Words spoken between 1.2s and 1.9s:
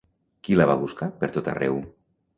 per tot arreu?